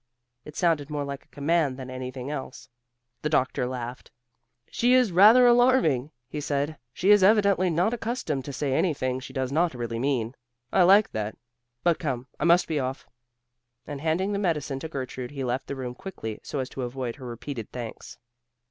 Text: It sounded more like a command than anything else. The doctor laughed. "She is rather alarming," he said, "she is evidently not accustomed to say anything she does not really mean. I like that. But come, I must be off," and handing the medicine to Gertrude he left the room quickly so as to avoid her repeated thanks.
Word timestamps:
It 0.45 0.55
sounded 0.55 0.89
more 0.89 1.03
like 1.03 1.25
a 1.25 1.27
command 1.27 1.77
than 1.77 1.91
anything 1.91 2.31
else. 2.31 2.67
The 3.21 3.29
doctor 3.29 3.67
laughed. 3.67 4.09
"She 4.71 4.95
is 4.95 5.11
rather 5.11 5.45
alarming," 5.45 6.09
he 6.27 6.41
said, 6.41 6.79
"she 6.91 7.11
is 7.11 7.21
evidently 7.21 7.69
not 7.69 7.93
accustomed 7.93 8.43
to 8.45 8.51
say 8.51 8.73
anything 8.73 9.19
she 9.19 9.31
does 9.31 9.51
not 9.51 9.75
really 9.75 9.99
mean. 9.99 10.33
I 10.73 10.81
like 10.81 11.11
that. 11.11 11.37
But 11.83 11.99
come, 11.99 12.25
I 12.39 12.45
must 12.45 12.67
be 12.67 12.79
off," 12.79 13.07
and 13.85 14.01
handing 14.01 14.33
the 14.33 14.39
medicine 14.39 14.79
to 14.79 14.89
Gertrude 14.89 15.29
he 15.29 15.43
left 15.43 15.67
the 15.67 15.75
room 15.75 15.93
quickly 15.93 16.39
so 16.41 16.57
as 16.57 16.69
to 16.69 16.81
avoid 16.81 17.17
her 17.17 17.25
repeated 17.27 17.71
thanks. 17.71 18.17